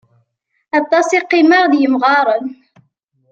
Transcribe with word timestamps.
Aṭas 0.79 1.07
i 1.17 1.19
qqimeɣ 1.23 1.63
d 1.71 1.73
yemɣaren. 1.81 2.47